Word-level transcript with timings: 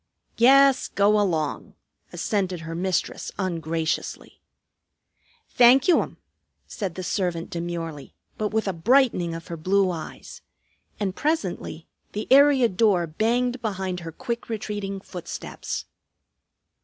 "Yes, 0.39 0.87
go 0.87 1.19
along," 1.19 1.75
assented 2.11 2.61
her 2.61 2.73
mistress 2.73 3.31
ungraciously. 3.37 4.41
"Thank 5.47 5.87
you, 5.87 6.01
'm," 6.01 6.17
said 6.65 6.95
the 6.95 7.03
servant 7.03 7.51
demurely, 7.51 8.15
but 8.35 8.47
with 8.49 8.67
a 8.67 8.73
brightening 8.73 9.35
of 9.35 9.45
her 9.49 9.57
blue 9.57 9.91
eyes. 9.91 10.41
And 10.99 11.15
presently 11.15 11.85
the 12.13 12.27
area 12.31 12.67
door 12.67 13.05
banged 13.05 13.61
behind 13.61 13.99
her 13.99 14.11
quick 14.11 14.49
retreating 14.49 15.01
footsteps. 15.01 15.85